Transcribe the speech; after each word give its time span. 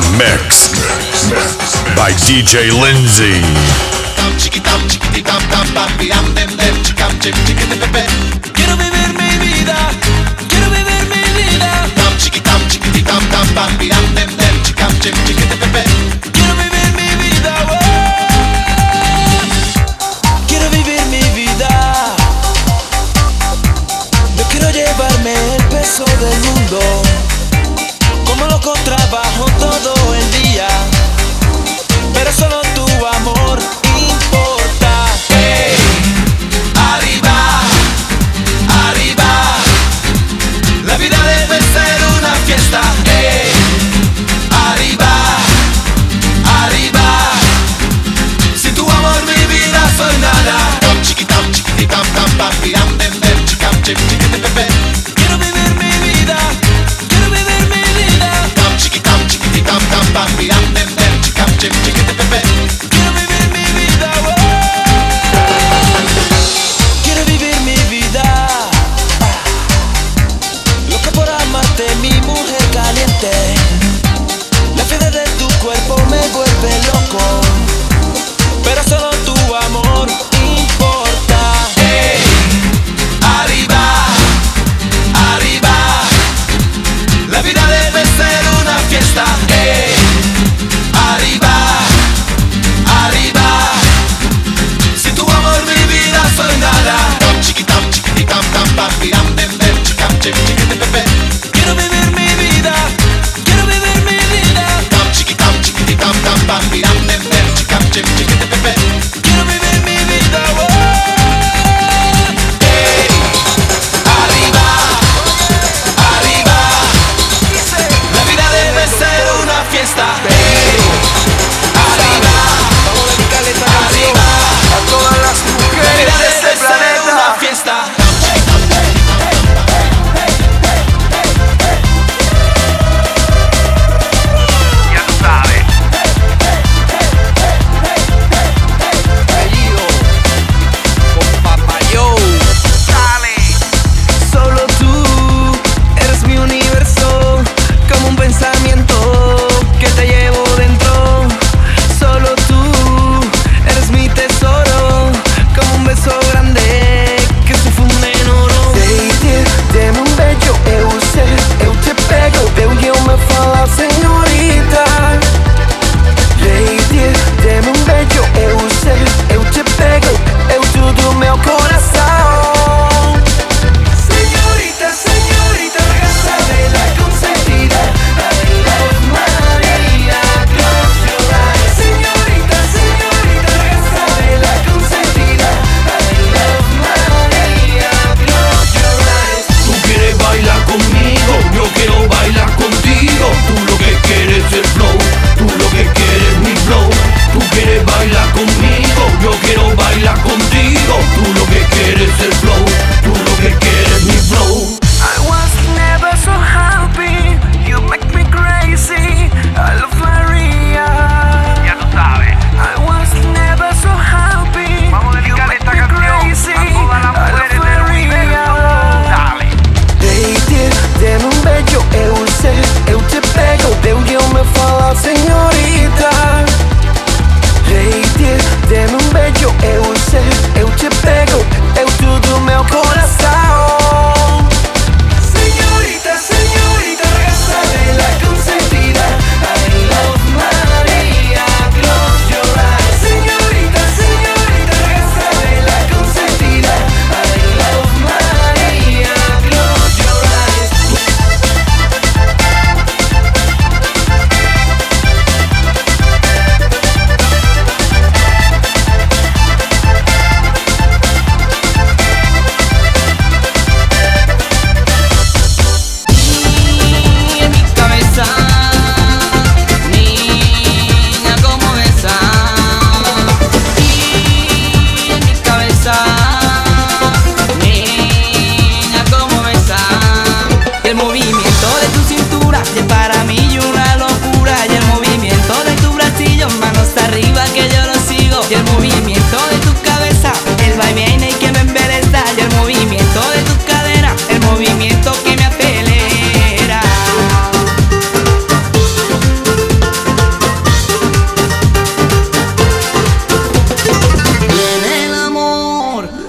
the 0.00 0.10
mix 0.18 0.72
by 1.94 2.10
DJ 2.26 2.72
Lindsay. 2.72 3.40
Quiero 8.52 8.76
vivir 8.76 9.14
mi 9.14 9.38
vida, 9.38 9.76
quiero 10.48 10.70
vivir 10.70 11.06
mi 21.06 21.22
vida. 21.30 22.16
Quiero 24.50 24.70
llevarme 24.70 25.34
el 25.34 25.62
peso 25.64 26.04
del 26.04 26.38
mundo. 26.40 27.03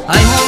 I 0.07 0.21
know 0.21 0.44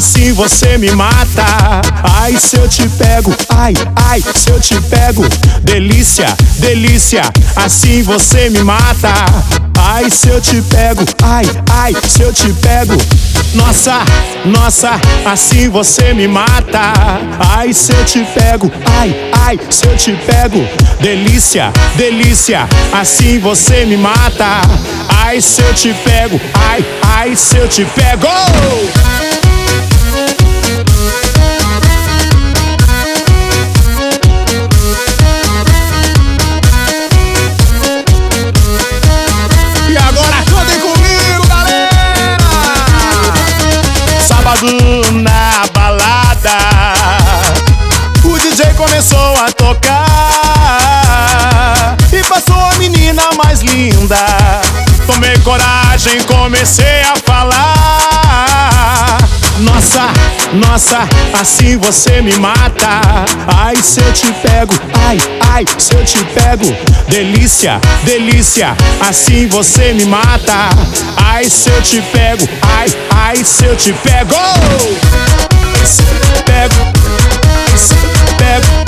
assim 0.00 0.32
você 0.32 0.78
me 0.78 0.90
mata. 0.92 1.82
Ai, 2.22 2.34
se 2.38 2.56
eu 2.56 2.66
te 2.66 2.88
pego, 2.88 3.34
ai, 3.50 3.74
ai, 3.96 4.22
se 4.34 4.48
eu 4.48 4.58
te 4.58 4.80
pego. 4.80 5.22
Delícia, 5.62 6.26
delícia, 6.56 7.22
assim 7.54 8.02
você 8.02 8.48
me 8.48 8.64
mata. 8.64 9.12
Ai, 9.78 10.10
se 10.10 10.30
eu 10.30 10.40
te 10.40 10.62
pego, 10.62 11.04
ai, 11.22 11.44
ai, 11.70 11.94
se 12.08 12.22
eu 12.22 12.32
te 12.32 12.50
pego. 12.54 12.96
Nossa, 13.54 14.02
nossa, 14.46 14.92
assim 15.26 15.68
você 15.68 16.14
me 16.14 16.26
mata. 16.26 16.92
Ai, 17.38 17.70
se 17.74 17.92
eu 17.92 18.02
te 18.06 18.24
pego, 18.24 18.72
ai, 18.98 19.14
ai, 19.32 19.60
se 19.68 19.86
eu 19.86 19.96
te 19.98 20.12
pego. 20.12 20.66
Delícia, 21.00 21.70
delícia, 21.96 22.66
assim 22.90 23.38
você 23.38 23.84
me 23.84 23.98
mata. 23.98 24.62
Ai, 25.22 25.42
se 25.42 25.60
eu 25.60 25.74
te 25.74 25.92
pego, 25.92 26.40
ai, 26.54 26.84
ai, 27.02 27.36
se 27.36 27.58
eu 27.58 27.68
te 27.68 27.84
pego. 27.84 28.26
Tomei 55.06 55.38
coragem, 55.38 56.20
comecei 56.24 57.00
a 57.02 57.14
falar. 57.24 59.18
Nossa, 59.58 60.08
nossa, 60.52 61.08
assim 61.32 61.76
você 61.78 62.20
me 62.20 62.36
mata. 62.38 63.02
Ai, 63.46 63.76
se 63.76 64.00
eu 64.00 64.12
te 64.12 64.32
pego, 64.32 64.74
ai, 65.06 65.16
ai, 65.52 65.64
se 65.78 65.94
eu 65.94 66.04
te 66.04 66.24
pego. 66.24 66.76
Delícia, 67.08 67.80
delícia, 68.02 68.76
assim 69.08 69.46
você 69.46 69.92
me 69.92 70.06
mata. 70.06 70.70
Ai, 71.16 71.48
se 71.48 71.70
eu 71.70 71.80
te 71.80 72.02
pego, 72.02 72.48
ai, 72.62 72.88
ai, 73.10 73.44
se 73.44 73.64
eu 73.64 73.76
te 73.76 73.92
pego. 73.92 74.34
Pego, 76.46 76.74
pego, 76.74 76.74
pego, 78.36 78.79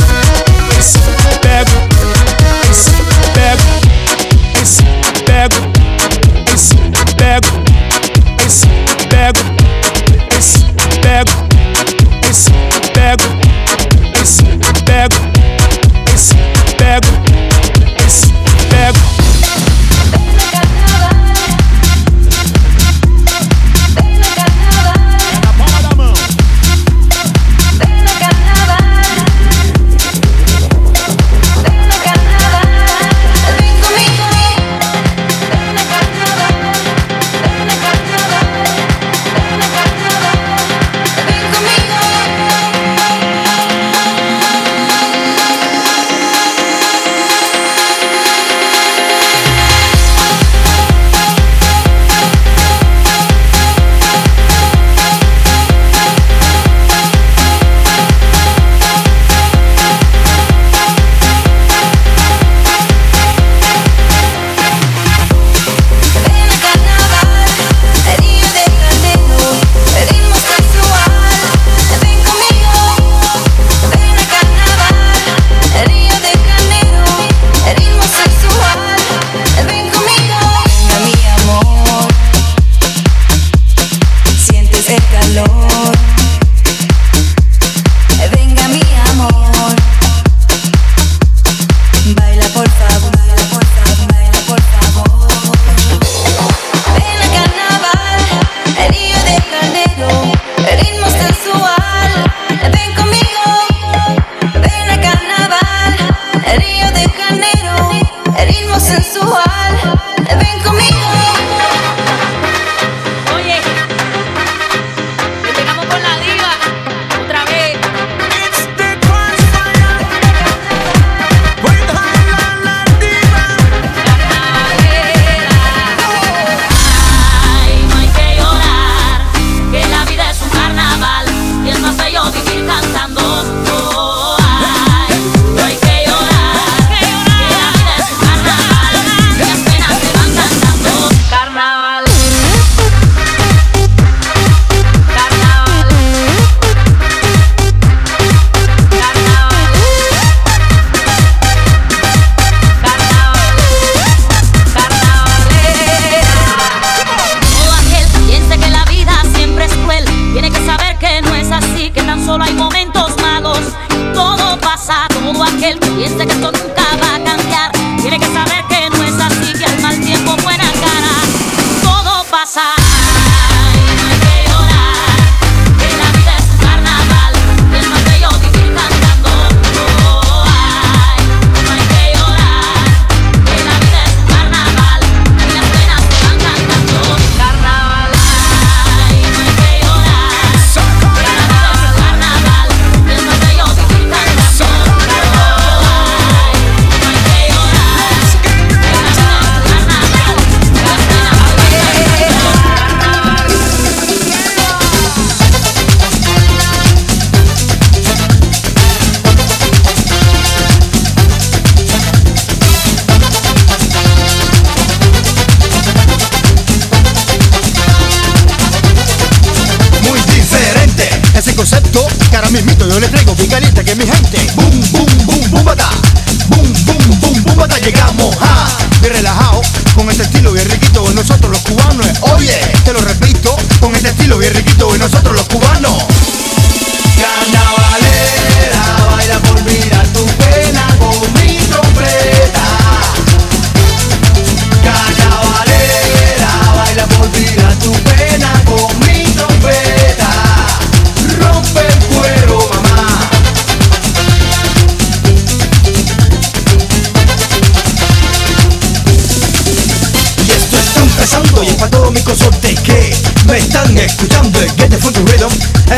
todo 165.32 165.44
aquel 165.44 165.78
que 165.78 165.90
piense 165.90 166.26
que 166.26 166.32
esto 166.32 166.52
nunca 166.52 166.82
va 167.00 167.14
a 167.16 167.24
cambiar. 167.24 167.72
Tiene 168.00 168.18
que 168.18 168.26
saber 168.26 168.64
que 168.68 168.90
no 168.90 169.04
es 169.04 169.11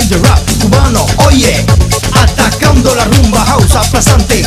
el 0.04 0.08
de 0.08 0.28
rap 0.28 0.38
cubano, 0.60 1.06
oye, 1.26 1.64
atacando 2.12 2.94
la 2.94 3.04
rumba 3.04 3.44
house 3.44 3.74
aplastante. 3.74 4.42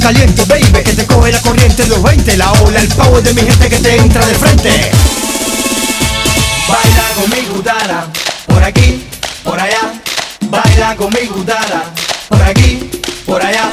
Caliente, 0.00 0.44
baby, 0.44 0.84
que 0.84 0.94
te 0.94 1.06
coge 1.06 1.32
la 1.32 1.40
corriente 1.40 1.84
de 1.84 1.88
los 1.88 2.02
20, 2.02 2.36
la 2.36 2.52
ola, 2.52 2.80
el 2.80 2.88
power 2.88 3.22
de 3.22 3.34
mi 3.34 3.42
gente 3.42 3.68
que 3.68 3.78
te 3.78 3.96
entra 3.96 4.24
de 4.26 4.34
frente. 4.34 4.90
Baila 6.68 7.08
con 7.14 7.30
mi 7.30 7.46
gutara, 7.46 8.06
por 8.46 8.62
aquí, 8.62 9.04
por 9.44 9.58
allá. 9.58 9.92
Baila 10.50 10.96
con 10.96 11.12
mi 11.12 11.26
gutara, 11.26 11.84
por 12.28 12.42
aquí, 12.42 12.90
por 13.26 13.42
allá. 13.42 13.70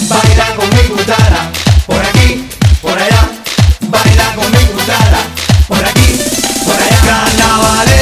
Baila 0.00 0.56
con 0.56 0.68
mi 0.70 0.88
gutara, 0.88 1.50
por 1.86 2.04
aquí, 2.04 2.48
por 2.82 2.98
allá. 2.98 3.30
Baila 3.80 4.34
con 4.34 4.50
mi 4.52 4.64
gutara, 4.72 5.20
por 5.68 5.84
aquí, 5.84 6.20
por 6.64 6.74
allá. 6.74 7.00
Carnavales. 7.04 7.93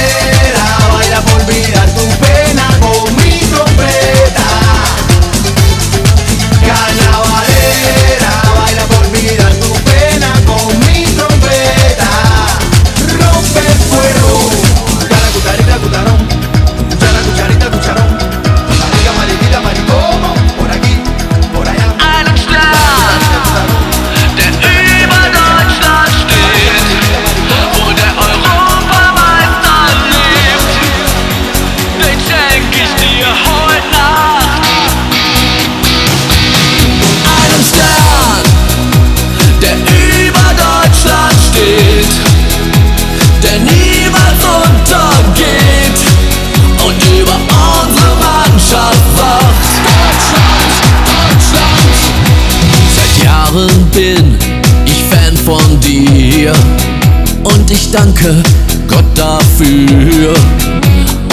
danke 57.93 58.43
Gott 58.89 59.05
dafür 59.15 60.35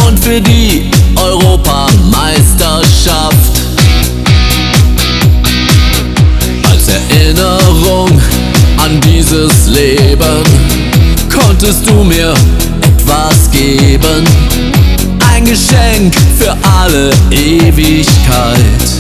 und 0.08 0.20
für 0.20 0.40
die 0.42 0.92
Europameisterschaft. 1.16 3.64
Als 6.70 6.90
Erinnerung 6.90 8.22
an 8.78 9.00
dieses 9.02 9.68
Leben 9.68 10.44
konntest 11.34 11.90
du 11.90 12.04
mir 12.04 12.34
etwas 12.82 13.50
geben. 13.52 14.26
Ein 15.34 15.46
Geschenk 15.46 16.14
für 16.38 16.58
alle 16.78 17.12
Ewigkeit. 17.32 18.99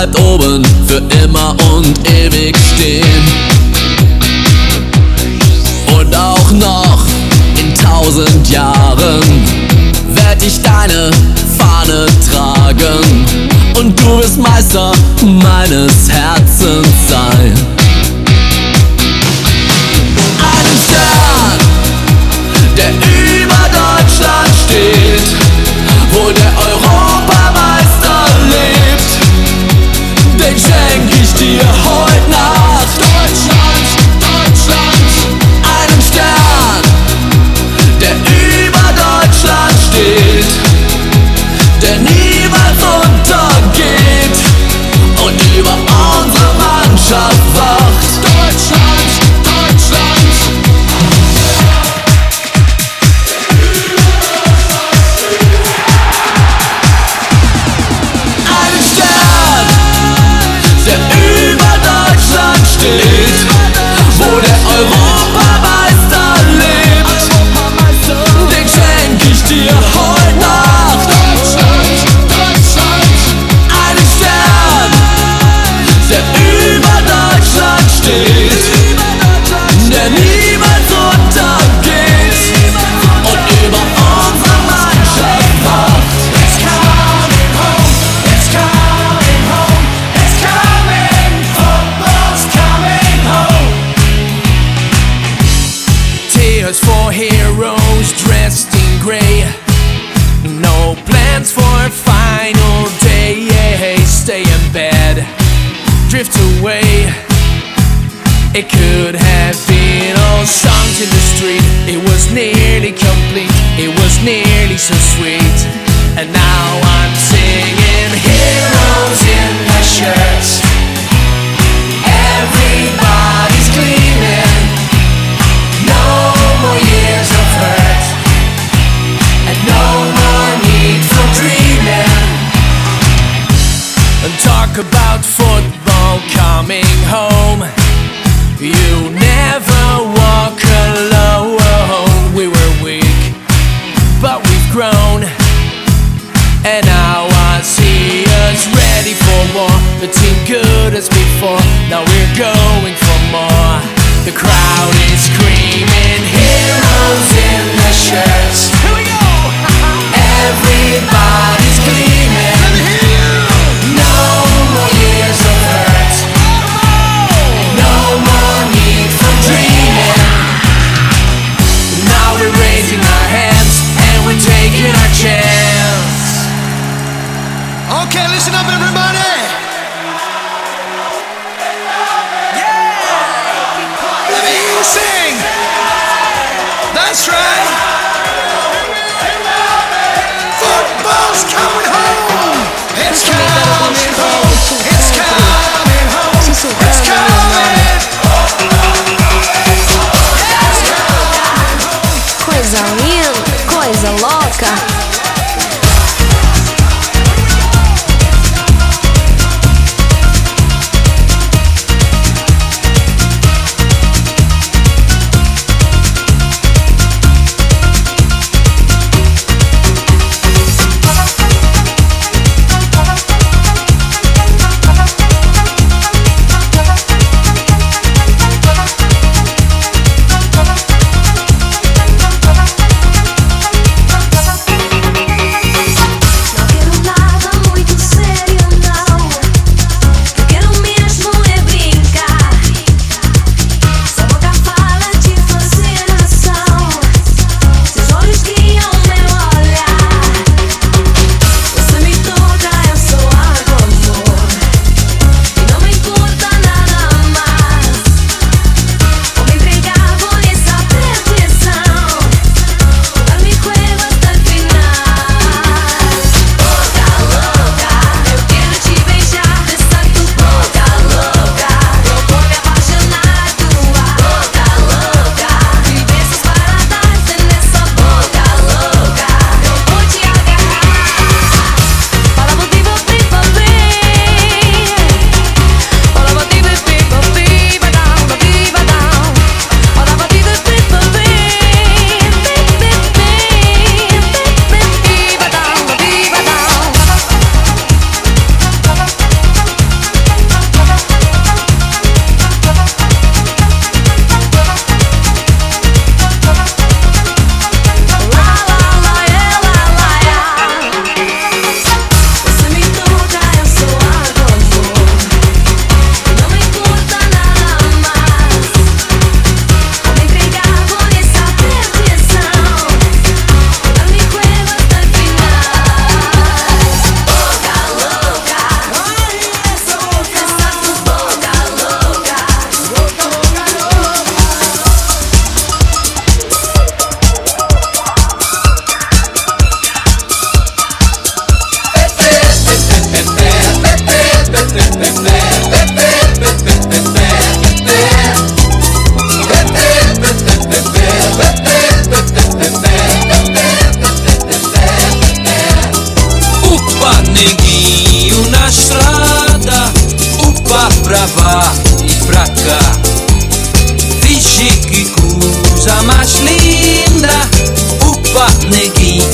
bleibt 0.00 0.18
oben 0.18 0.69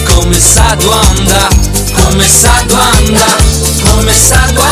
Come 0.06 0.38
sa 0.40 0.76
tu 0.76 0.90
anda, 0.90 1.48
come 1.94 2.28
sa 2.28 2.52
tu 2.66 2.74
anda, 2.74 3.26
come 3.82 4.14
sa 4.14 4.40
tu 4.52 4.60
anda 4.60 4.65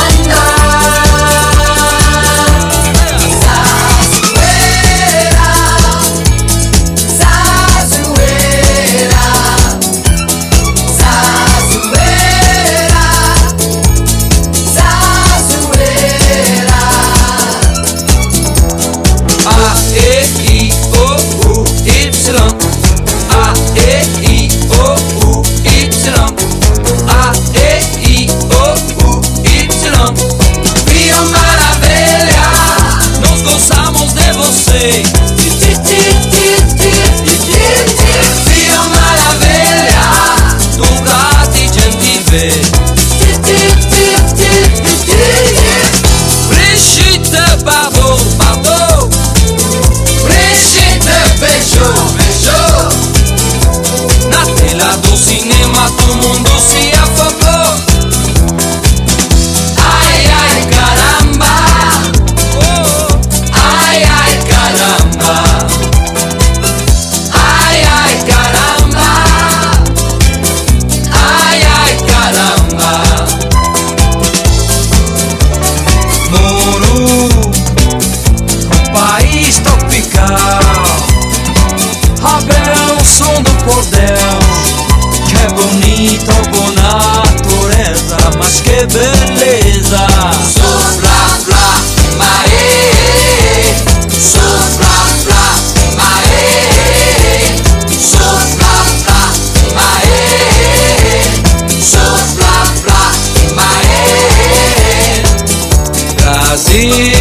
Sí. 106.75 107.14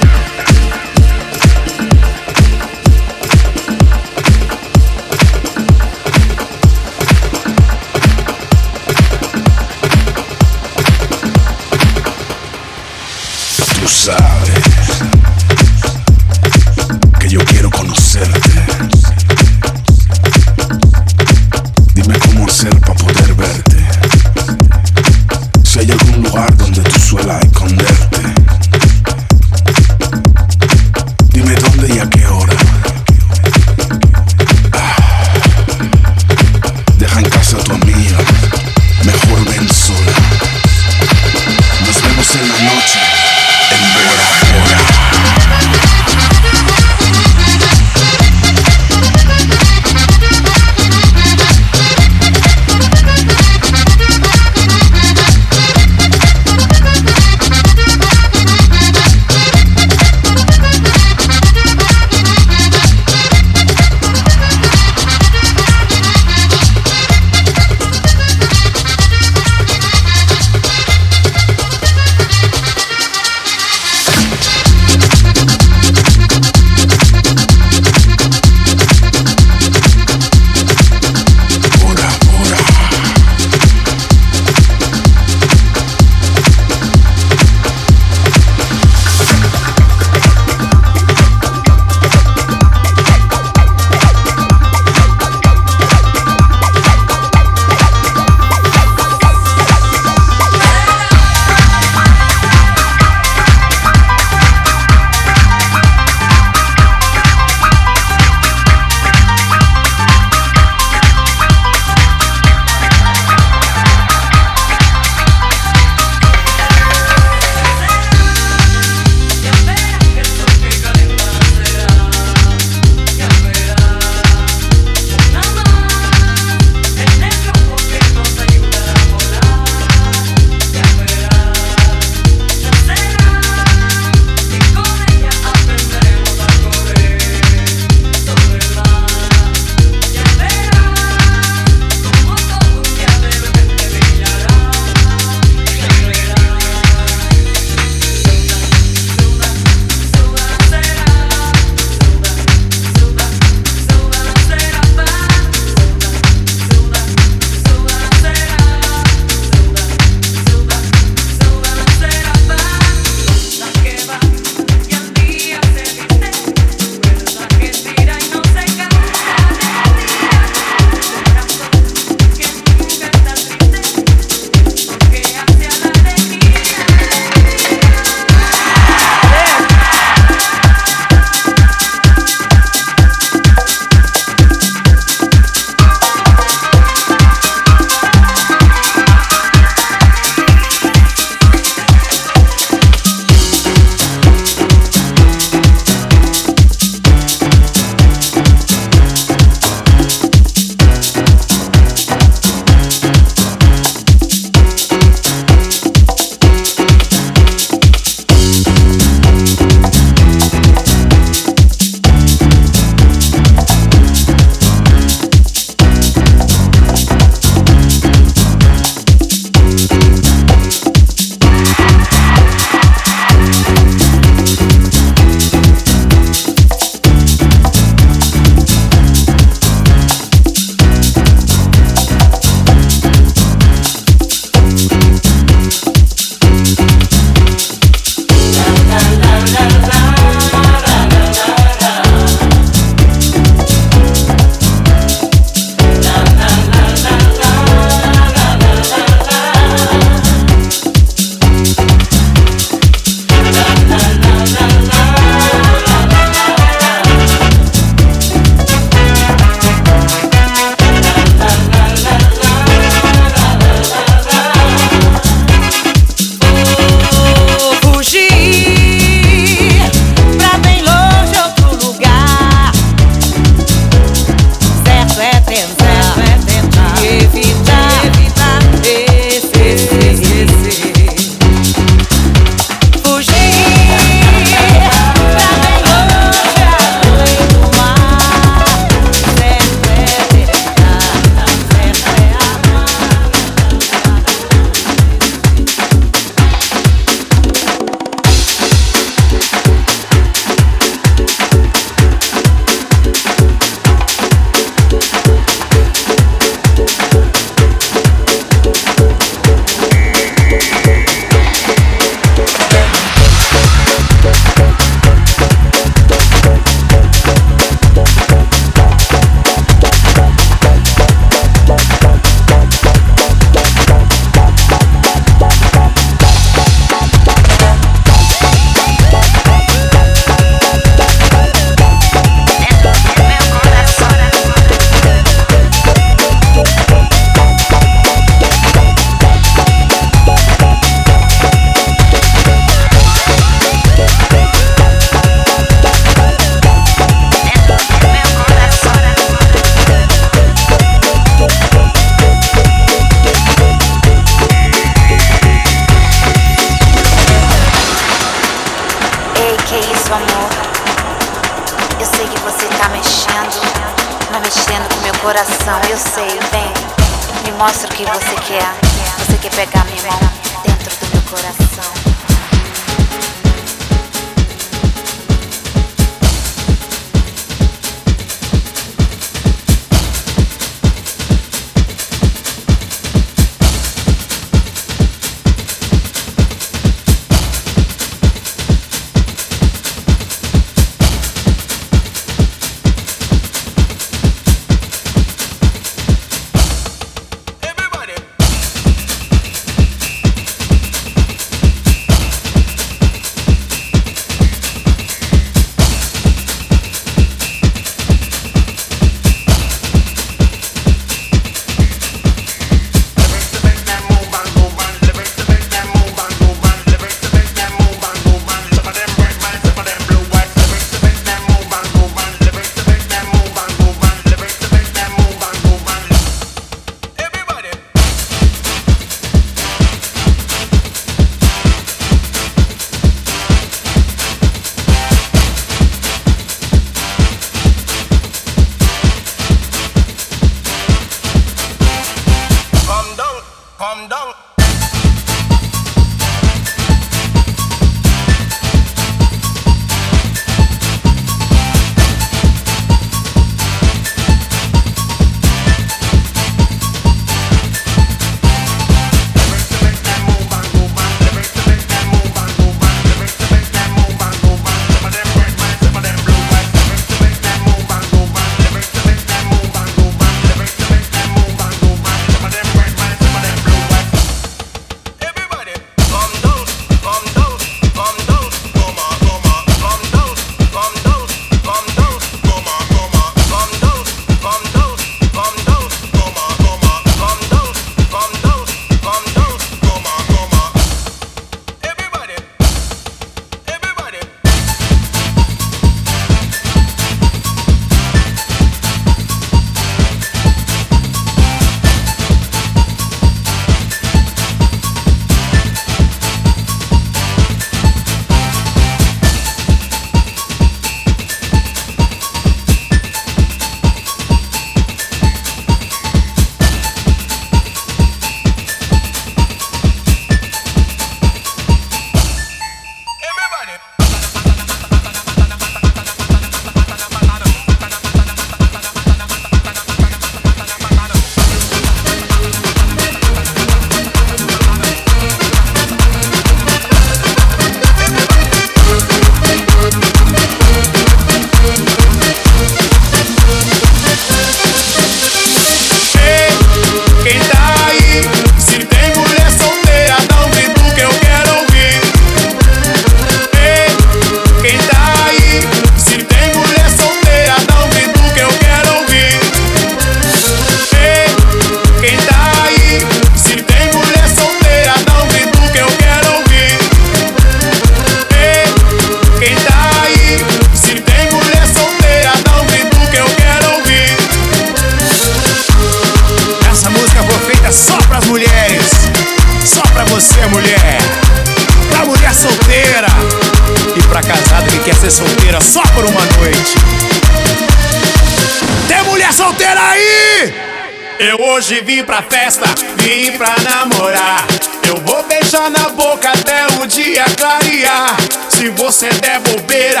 pra 592.08 592.22
festa, 592.22 592.64
vim 593.02 593.30
pra 593.32 593.54
namorar. 593.62 594.42
Eu 594.88 594.96
vou 595.02 595.22
beijar 595.24 595.68
na 595.70 595.90
boca 595.90 596.30
até 596.30 596.66
o 596.80 596.86
dia 596.86 597.22
clarear. 597.36 598.16
Se 598.48 598.70
você 598.70 599.10
der 599.20 599.38
bobeira, 599.40 600.00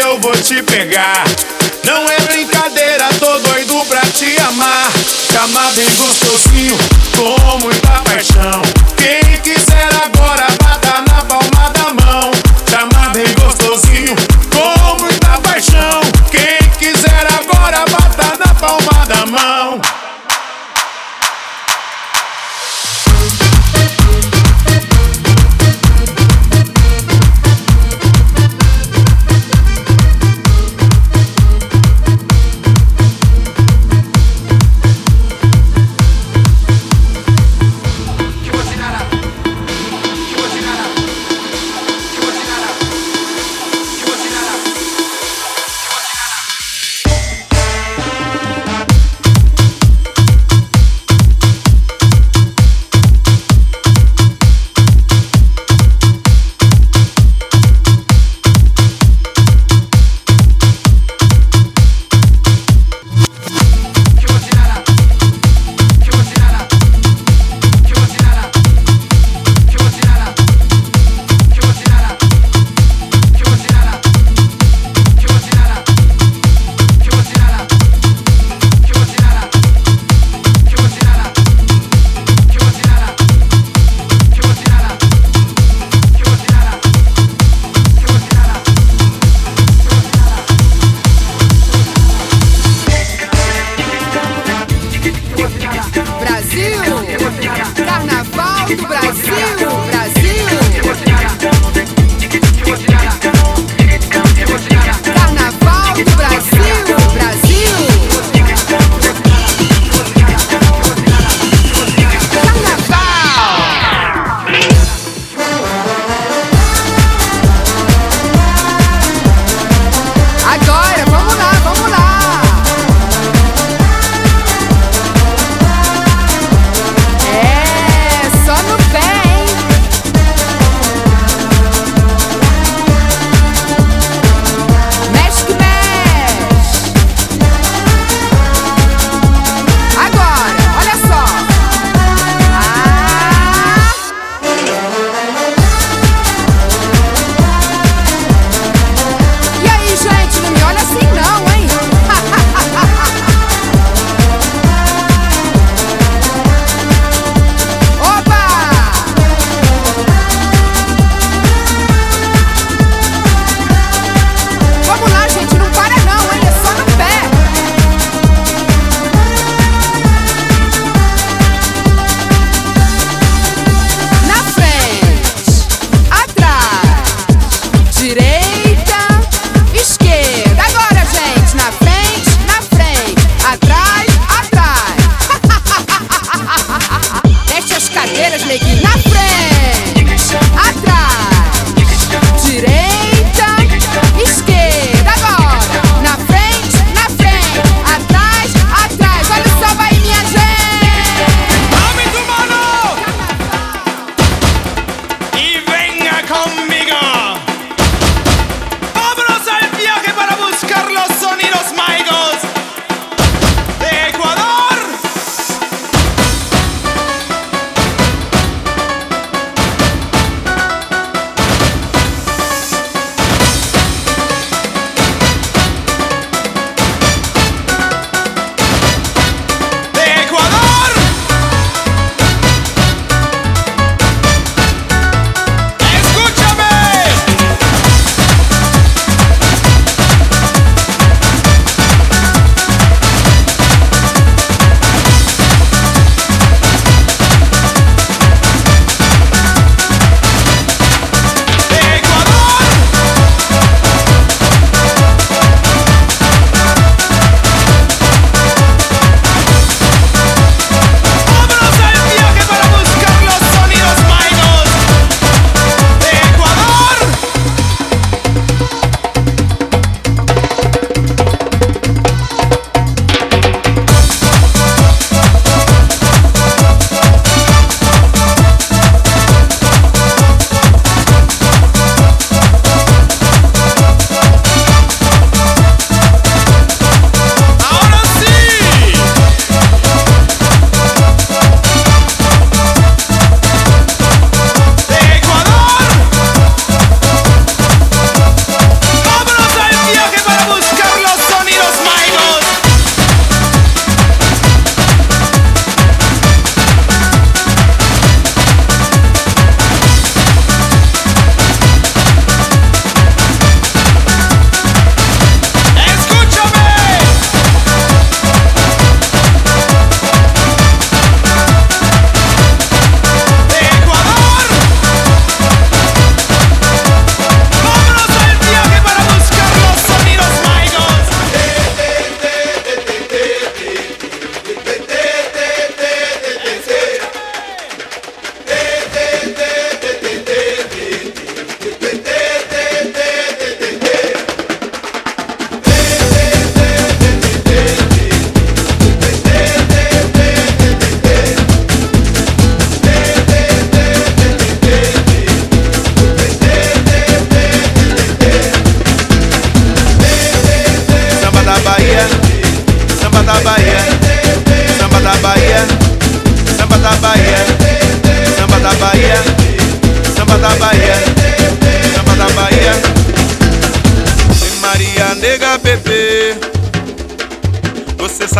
eu 0.00 0.18
vou 0.18 0.32
te 0.32 0.60
pegar. 0.64 1.22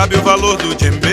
Sabe 0.07 0.17
o 0.17 0.23
valor 0.23 0.57
do 0.57 0.75
djembe. 0.75 1.06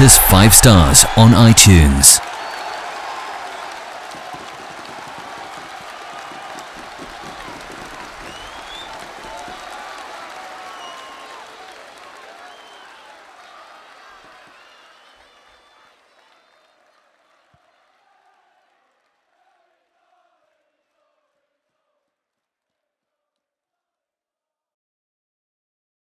Us 0.00 0.18
5 0.30 0.52
stars 0.54 1.04
on 1.16 1.30
iTunes. 1.32 2.19